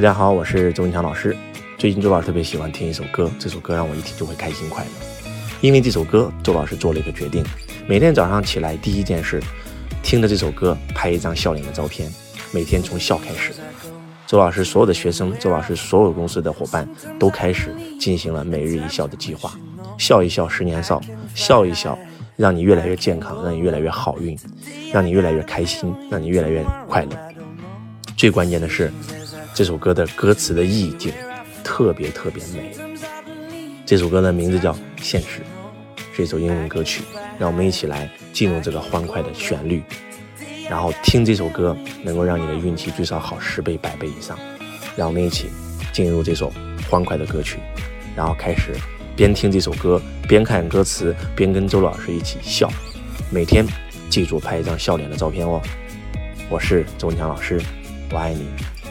[0.00, 1.36] 大家好，我是周文强老师。
[1.76, 4.90] 最近周老师特别喜欢听一首歌，这首歌让我一听就会开心快乐。
[5.60, 7.44] 因为这首歌，周老师做了一个决定：
[7.86, 9.42] 每天早上起来第一件事，
[10.02, 12.10] 听着这首歌拍一张笑脸的照片，
[12.50, 13.52] 每天从笑开始。
[14.26, 16.88] 周老师所有的学生，周老师所有公司的伙伴
[17.18, 19.52] 都开始进行了每日一笑的计划。
[19.98, 20.98] 笑一笑，十年少；
[21.34, 21.98] 笑一笑，
[22.36, 24.34] 让你越来越健康，让你越来越好运，
[24.94, 27.10] 让你越来越开心，让你越来越快乐。
[28.16, 28.90] 最关键的是，
[29.52, 31.12] 这首歌的歌词的意境
[31.64, 32.72] 特别特别美。
[33.84, 35.40] 这首歌的名字叫《现实》，
[36.16, 37.02] 是一首英文歌曲。
[37.38, 39.82] 让我们一起来进入这个欢快的旋律。
[40.68, 44.38] 然后听这首歌，能够让你的运气最少好十倍、百倍以上。
[44.96, 45.50] 让我们一起
[45.92, 46.52] 进入这首
[46.88, 47.58] 欢快的歌曲，
[48.14, 48.74] 然后开始
[49.16, 52.70] 边听这首歌，边看歌词，边跟周老师一起笑。
[53.30, 53.66] 每天
[54.08, 55.60] 记住拍一张笑脸的照片哦。
[56.48, 57.60] 我是周文强老师，
[58.12, 58.46] 我爱你，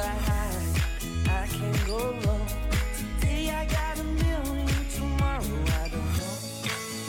[0.00, 2.14] I can go.
[3.20, 6.34] Today I got a million, tomorrow I don't know.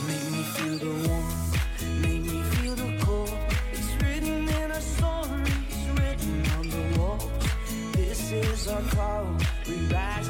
[0.08, 3.38] Make me feel the warmth, make me feel the cold.
[3.74, 5.52] It's written in our stories,
[6.00, 7.30] written on the walls.
[7.94, 10.30] This is our call, we rise